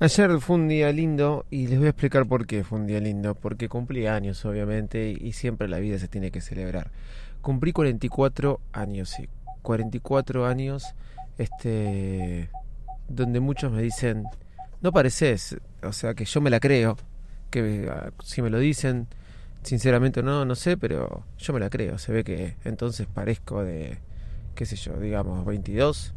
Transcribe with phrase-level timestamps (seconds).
[0.00, 3.00] Ayer fue un día lindo y les voy a explicar por qué fue un día
[3.00, 3.34] lindo.
[3.34, 6.92] Porque cumplí años, obviamente, y siempre la vida se tiene que celebrar.
[7.40, 9.28] Cumplí 44 años, sí.
[9.62, 10.94] 44 años,
[11.36, 12.48] este,
[13.08, 14.24] donde muchos me dicen,
[14.80, 16.96] no pareces, o sea, que yo me la creo,
[17.50, 19.08] que ah, si me lo dicen,
[19.64, 21.98] sinceramente no, no sé, pero yo me la creo.
[21.98, 23.98] Se ve que entonces parezco de,
[24.54, 26.14] qué sé yo, digamos, 22.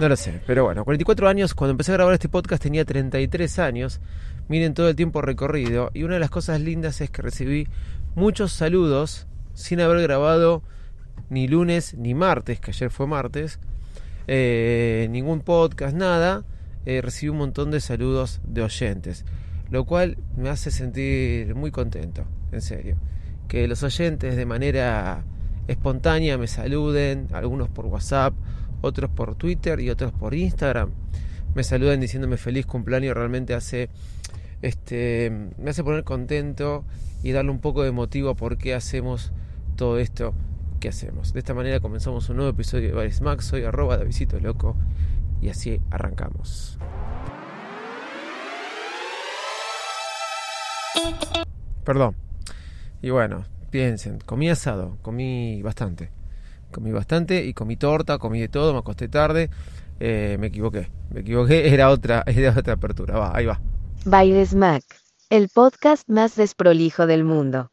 [0.00, 3.60] No lo sé, pero bueno, 44 años, cuando empecé a grabar este podcast tenía 33
[3.60, 4.00] años,
[4.48, 7.68] miren todo el tiempo recorrido, y una de las cosas lindas es que recibí
[8.16, 10.64] muchos saludos sin haber grabado
[11.30, 13.60] ni lunes ni martes, que ayer fue martes,
[14.26, 16.42] eh, ningún podcast, nada,
[16.86, 19.24] eh, recibí un montón de saludos de oyentes,
[19.70, 22.96] lo cual me hace sentir muy contento, en serio,
[23.46, 25.22] que los oyentes de manera
[25.68, 28.34] espontánea me saluden, algunos por WhatsApp,
[28.84, 30.90] otros por Twitter y otros por Instagram.
[31.54, 33.88] Me saludan diciéndome feliz cumpleaños, realmente hace
[34.62, 36.84] este me hace poner contento
[37.22, 39.32] y darle un poco de motivo a por qué hacemos
[39.76, 40.34] todo esto
[40.80, 41.32] que hacemos.
[41.32, 44.76] De esta manera comenzamos un nuevo episodio de Baris Max, soy arroba Davisito Loco
[45.40, 46.78] y así arrancamos.
[51.84, 52.16] Perdón.
[53.02, 56.10] Y bueno, piensen, comí asado, comí bastante
[56.74, 59.48] comí bastante y comí torta, comí de todo, me acosté tarde,
[60.00, 63.60] eh, me equivoqué, me equivoqué, era otra, era otra apertura, va, ahí va.
[64.04, 64.82] Bailes Mac,
[65.30, 67.70] el podcast más desprolijo del mundo.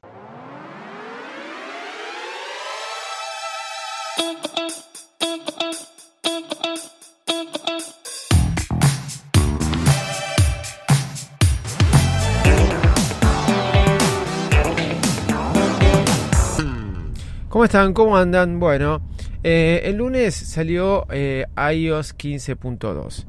[17.72, 17.94] Están?
[17.94, 18.60] ¿Cómo andan?
[18.60, 19.02] Bueno,
[19.44, 23.24] eh, el lunes salió eh, iOS 15.2,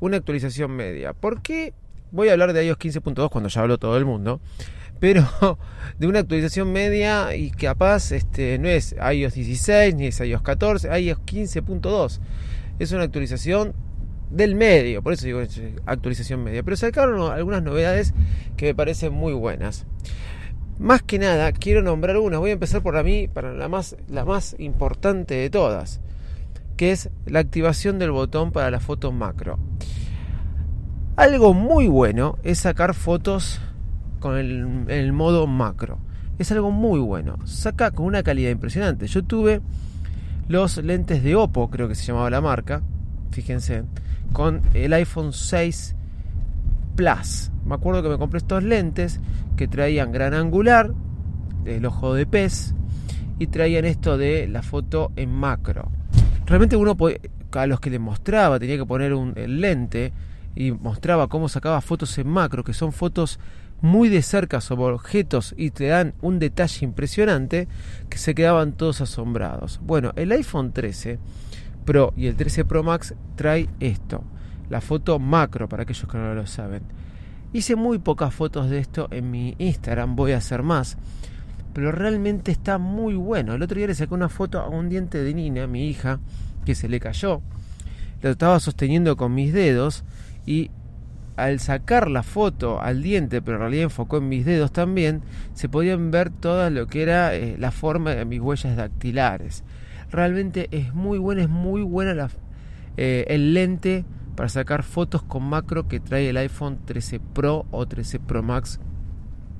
[0.00, 1.12] una actualización media.
[1.12, 1.74] ¿Por qué
[2.10, 4.40] voy a hablar de iOS 15.2 cuando ya habló todo el mundo?
[4.98, 5.24] Pero
[6.00, 10.88] de una actualización media y capaz este, no es iOS 16 ni es iOS 14,
[11.00, 12.18] iOS 15.2.
[12.80, 13.74] Es una actualización
[14.28, 15.40] del medio, por eso digo
[15.86, 16.64] actualización media.
[16.64, 18.12] Pero sacaron algunas novedades
[18.56, 19.86] que me parecen muy buenas.
[20.78, 22.38] Más que nada, quiero nombrar una.
[22.38, 26.00] Voy a empezar por mí, para la más, la más importante de todas,
[26.76, 29.58] que es la activación del botón para la foto macro.
[31.16, 33.60] Algo muy bueno es sacar fotos
[34.18, 35.98] con el, el, modo macro.
[36.38, 37.36] Es algo muy bueno.
[37.44, 39.06] Saca con una calidad impresionante.
[39.06, 39.60] Yo tuve
[40.48, 42.82] los lentes de Oppo, creo que se llamaba la marca.
[43.30, 43.84] Fíjense,
[44.32, 45.94] con el iPhone 6
[46.94, 47.50] Plus.
[47.64, 49.20] Me acuerdo que me compré estos lentes
[49.56, 50.92] que traían gran angular,
[51.64, 52.74] el ojo de pez,
[53.38, 55.90] y traían esto de la foto en macro.
[56.46, 56.96] Realmente uno
[57.52, 60.12] a los que le mostraba tenía que poner un el lente
[60.54, 63.40] y mostraba cómo sacaba fotos en macro, que son fotos
[63.80, 67.68] muy de cerca sobre objetos y te dan un detalle impresionante
[68.08, 69.80] que se quedaban todos asombrados.
[69.82, 71.18] Bueno, el iPhone 13
[71.84, 74.24] Pro y el 13 Pro Max trae esto,
[74.70, 76.82] la foto macro para aquellos que no lo saben.
[77.52, 80.96] Hice muy pocas fotos de esto en mi Instagram, voy a hacer más.
[81.72, 83.54] Pero realmente está muy bueno.
[83.54, 86.20] El otro día le saqué una foto a un diente de Nina, mi hija,
[86.64, 87.42] que se le cayó.
[88.22, 90.04] Lo estaba sosteniendo con mis dedos
[90.46, 90.70] y
[91.36, 95.22] al sacar la foto al diente, pero en realidad enfocó en mis dedos también,
[95.54, 99.64] se podían ver toda lo que era eh, la forma de mis huellas dactilares.
[100.10, 102.30] Realmente es muy buena, es muy buena la,
[102.96, 107.86] eh, el lente para sacar fotos con macro que trae el iPhone 13 Pro o
[107.86, 108.80] 13 Pro Max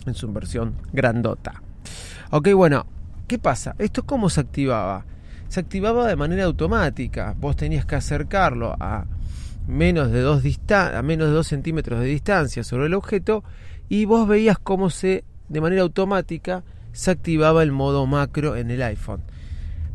[0.07, 1.63] en su versión grandota.
[2.31, 2.87] Ok, bueno,
[3.27, 3.75] ¿qué pasa?
[3.79, 5.05] ¿Esto cómo se activaba?
[5.49, 7.35] Se activaba de manera automática.
[7.39, 9.07] Vos tenías que acercarlo a
[9.67, 13.45] menos de 2 a menos de 2 centímetros de distancia sobre el objeto
[13.89, 18.83] y vos veías cómo se de manera automática se activaba el modo macro en el
[18.83, 19.23] iPhone.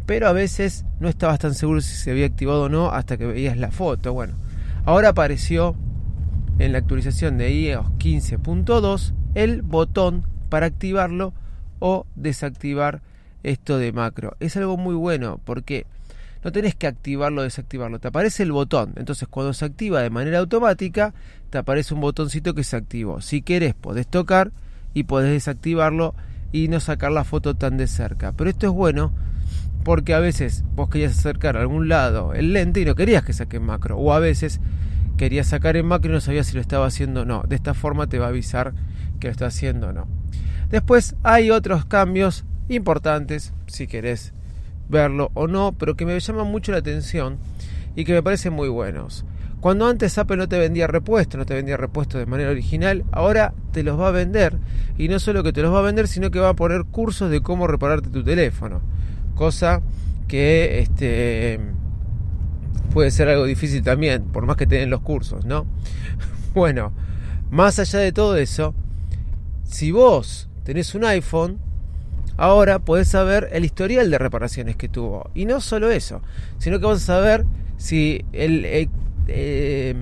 [0.06, 3.28] Pero a veces no estabas tan seguro si se había activado o no hasta que
[3.28, 4.14] veías la foto.
[4.14, 4.34] Bueno,
[4.86, 5.76] Ahora apareció
[6.58, 11.34] en la actualización de iOS 15.2 el botón para activarlo
[11.80, 13.02] o desactivar
[13.44, 14.36] esto de macro.
[14.40, 15.86] Es algo muy bueno porque
[16.44, 18.94] no tenés que activarlo o desactivarlo, te aparece el botón.
[18.96, 21.14] Entonces cuando se activa de manera automática,
[21.50, 23.22] te aparece un botoncito que se activó.
[23.22, 24.52] Si querés, podés tocar
[24.94, 26.16] y podés desactivarlo
[26.52, 28.32] y no sacar la foto tan de cerca.
[28.32, 29.14] Pero esto es bueno
[29.84, 33.34] porque a veces vos querías acercar a algún lado el lente y no querías que
[33.34, 33.98] saque macro.
[33.98, 34.60] O a veces
[35.18, 37.44] querías sacar en macro y no sabías si lo estaba haciendo o no.
[37.48, 38.74] De esta forma te va a avisar
[39.20, 40.08] que lo está haciendo o no.
[40.70, 44.34] Después hay otros cambios importantes, si querés
[44.88, 47.38] verlo o no, pero que me llaman mucho la atención
[47.96, 49.26] y que me parecen muy buenos.
[49.62, 53.54] Cuando antes Apple no te vendía repuesto, no te vendía repuesto de manera original, ahora
[53.74, 54.58] te los va a vender.
[54.98, 57.30] Y no solo que te los va a vender, sino que va a poner cursos
[57.30, 58.82] de cómo repararte tu teléfono.
[59.40, 59.82] Cosa
[60.28, 61.62] que este
[62.92, 65.66] puede ser algo difícil también, por más que te den los cursos, ¿no?
[66.54, 66.92] Bueno,
[67.50, 68.76] más allá de todo eso,
[69.64, 71.58] si vos tenés un iPhone,
[72.36, 75.32] ahora podés saber el historial de reparaciones que tuvo.
[75.34, 76.22] Y no solo eso,
[76.58, 77.46] sino que vas a saber
[77.78, 78.90] si el, el,
[79.30, 79.96] eh,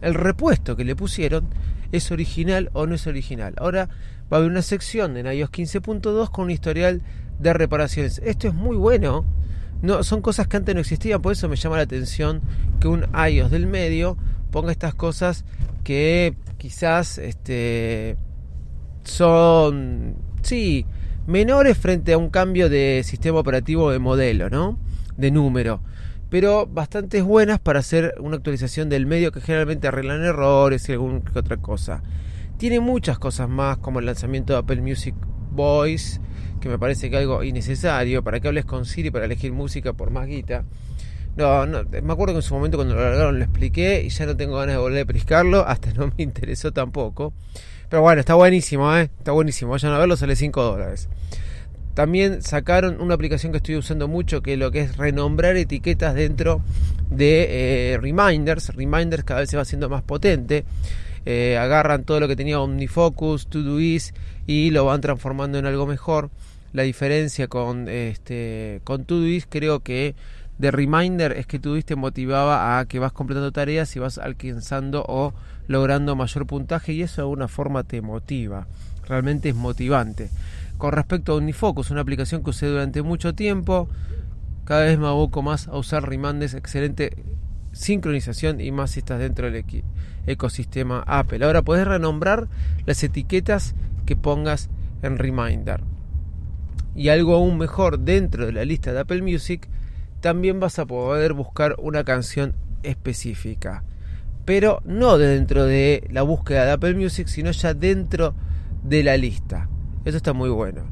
[0.00, 1.46] el repuesto que le pusieron
[1.92, 3.52] es original o no es original.
[3.58, 3.90] Ahora
[4.32, 7.02] va a haber una sección en iOS 15.2 con un historial
[7.38, 8.20] de reparaciones.
[8.24, 9.24] Esto es muy bueno.
[9.82, 12.42] No, son cosas que antes no existían, por eso me llama la atención
[12.80, 14.16] que un iOS del medio
[14.50, 15.44] ponga estas cosas
[15.84, 18.16] que quizás este,
[19.04, 20.84] son, sí,
[21.26, 24.78] menores frente a un cambio de sistema operativo de modelo, ¿no?
[25.16, 25.80] De número.
[26.30, 31.22] Pero bastante buenas para hacer una actualización del medio que generalmente arreglan errores y alguna
[31.34, 32.02] otra cosa.
[32.58, 35.14] Tiene muchas cosas más como el lanzamiento de Apple Music
[35.52, 36.20] Voice,
[36.58, 38.22] que me parece que algo innecesario.
[38.22, 40.64] ¿Para que hables con Siri para elegir música por más guita?
[41.36, 44.26] No, no, me acuerdo que en su momento cuando lo largaron lo expliqué y ya
[44.26, 47.32] no tengo ganas de volver a priscarlo, hasta no me interesó tampoco.
[47.88, 49.10] Pero bueno, está buenísimo, ¿eh?
[49.18, 49.70] Está buenísimo.
[49.70, 51.08] Vayan a verlo, sale 5 dólares.
[51.94, 56.60] También sacaron una aplicación que estoy usando mucho, que lo que es renombrar etiquetas dentro
[57.10, 58.74] de eh, Reminders.
[58.74, 60.64] Reminders cada vez se va haciendo más potente.
[61.26, 64.16] Eh, agarran todo lo que tenía OmniFocus, Todoist
[64.46, 66.30] y lo van transformando en algo mejor.
[66.72, 70.14] La diferencia con, este, con Todoist creo que
[70.58, 75.04] de reminder es que Todoist te motivaba a que vas completando tareas y vas alcanzando
[75.06, 75.32] o
[75.68, 78.66] logrando mayor puntaje y eso de alguna forma te motiva,
[79.06, 80.30] realmente es motivante.
[80.78, 83.88] Con respecto a Unifocus, una aplicación que usé durante mucho tiempo,
[84.64, 87.16] cada vez me aboco más a usar Reminders, excelente
[87.78, 89.64] sincronización y más si estás dentro del
[90.26, 91.44] ecosistema Apple.
[91.44, 92.48] Ahora puedes renombrar
[92.86, 93.74] las etiquetas
[94.06, 94.68] que pongas
[95.02, 95.80] en Reminder.
[96.94, 99.68] Y algo aún mejor, dentro de la lista de Apple Music,
[100.20, 103.84] también vas a poder buscar una canción específica
[104.48, 108.34] pero no dentro de la búsqueda de Apple Music, sino ya dentro
[108.82, 109.68] de la lista.
[110.06, 110.86] Eso está muy bueno.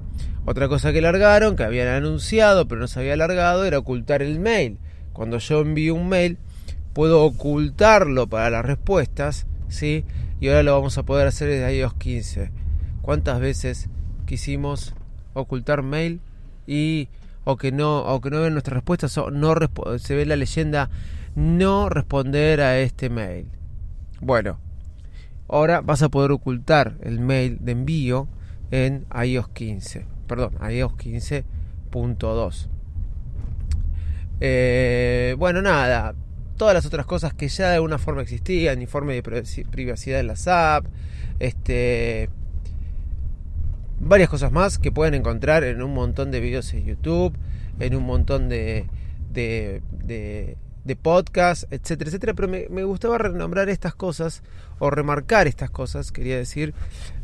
[0.44, 4.40] Otra cosa que largaron, que habían anunciado, pero no se había largado, era ocultar el
[4.40, 4.76] mail.
[5.14, 6.36] Cuando yo envío un mail,
[6.96, 10.06] puedo ocultarlo para las respuestas, ¿sí?
[10.40, 12.50] Y ahora lo vamos a poder hacer desde iOS 15.
[13.02, 13.90] ¿Cuántas veces
[14.25, 14.94] quisimos
[15.34, 16.22] ocultar mail
[16.66, 17.10] y
[17.44, 19.54] o que no o que no ven nuestras respuestas o no
[19.98, 20.88] se ve la leyenda
[21.34, 23.46] no responder a este mail.
[24.22, 24.58] Bueno,
[25.48, 28.26] ahora vas a poder ocultar el mail de envío
[28.70, 30.06] en iOS 15.
[30.26, 32.69] Perdón, iOS 15.2.
[34.40, 36.14] Eh, bueno, nada.
[36.56, 39.22] Todas las otras cosas que ya de alguna forma existían, informe de
[39.70, 40.89] privacidad en las apps,
[41.39, 42.31] este,
[44.01, 47.36] varias cosas más que pueden encontrar en un montón de videos en YouTube,
[47.79, 48.86] en un montón de,
[49.32, 54.43] de de podcast, etcétera, etcétera, pero me, gustaba renombrar estas cosas
[54.79, 56.75] o remarcar estas cosas, quería decir,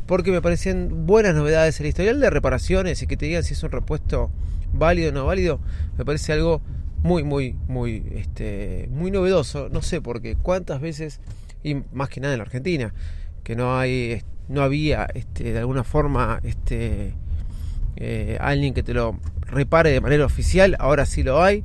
[0.05, 1.79] porque me parecían buenas novedades.
[1.79, 4.29] El historial de reparaciones y que te digan si es un repuesto
[4.73, 5.61] válido o no válido,
[5.97, 6.61] me parece algo
[7.03, 9.69] muy, muy, muy, este, muy novedoso.
[9.69, 11.19] No sé por qué, cuántas veces,
[11.63, 12.93] y más que nada en la Argentina,
[13.43, 17.13] que no hay, no había, este, de alguna forma, este,
[17.97, 21.63] eh, alguien que te lo repare de manera oficial, ahora sí lo hay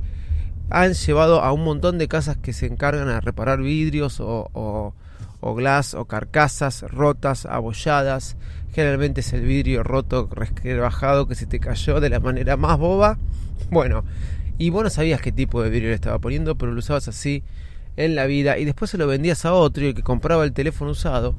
[0.70, 4.94] han llevado a un montón de casas que se encargan a reparar vidrios o, o,
[5.40, 8.36] o glass o carcasas rotas, abolladas.
[8.72, 10.28] Generalmente es el vidrio roto,
[10.80, 13.18] bajado que se te cayó de la manera más boba.
[13.70, 14.04] Bueno,
[14.58, 17.42] y vos no sabías qué tipo de vidrio le estaba poniendo, pero lo usabas así
[17.96, 20.52] en la vida y después se lo vendías a otro y el que compraba el
[20.52, 21.34] teléfono usado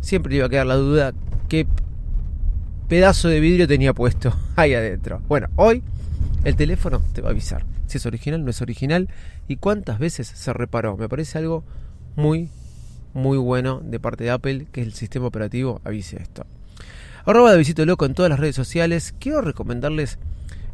[0.00, 1.12] siempre iba a quedar la duda
[1.48, 1.66] qué
[2.88, 5.20] pedazo de vidrio tenía puesto ahí adentro.
[5.28, 5.82] Bueno, hoy
[6.44, 9.08] el teléfono te va a avisar si es original, no es original
[9.48, 10.96] y cuántas veces se reparó.
[10.96, 11.64] Me parece algo
[12.16, 12.50] muy,
[13.14, 16.46] muy bueno de parte de Apple que el sistema operativo avise esto.
[17.26, 19.14] de Visito Loco en todas las redes sociales.
[19.18, 20.18] Quiero recomendarles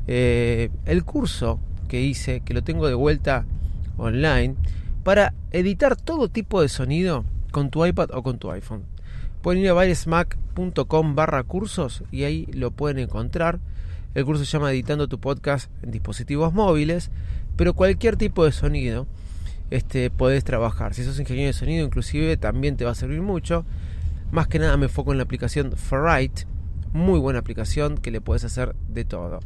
[0.07, 3.45] eh, el curso que hice, que lo tengo de vuelta
[3.97, 4.57] online,
[5.03, 8.85] para editar todo tipo de sonido con tu iPad o con tu iPhone.
[9.43, 13.61] Pueden ir a bairesmac.com barra cursos y ahí lo pueden encontrar.
[14.15, 17.11] El curso se llama Editando tu podcast en dispositivos móviles,
[17.57, 19.07] pero cualquier tipo de sonido
[19.71, 20.95] este, podés trabajar.
[20.95, 23.65] Si sos ingeniero de sonido, inclusive también te va a servir mucho.
[24.31, 26.47] Más que nada me enfoco en la aplicación Ferrite,
[26.93, 29.41] muy buena aplicación que le puedes hacer de todo.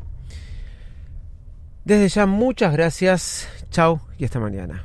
[1.88, 3.49] Desde ya, muchas gracias.
[3.71, 4.85] Chao y hasta mañana.